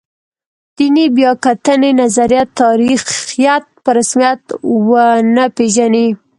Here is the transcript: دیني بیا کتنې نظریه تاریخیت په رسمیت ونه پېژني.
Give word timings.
دیني 0.75 1.05
بیا 1.15 1.31
کتنې 1.45 1.91
نظریه 2.01 2.43
تاریخیت 2.59 3.63
په 3.83 3.89
رسمیت 3.97 4.43
ونه 4.87 5.45
پېژني. 5.55 6.07